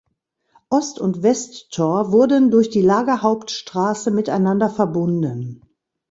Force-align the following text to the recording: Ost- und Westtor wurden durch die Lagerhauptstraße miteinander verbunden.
Ost- 0.71 0.99
und 0.99 1.21
Westtor 1.21 2.11
wurden 2.11 2.49
durch 2.49 2.71
die 2.71 2.81
Lagerhauptstraße 2.81 4.09
miteinander 4.09 4.67
verbunden. 4.67 5.61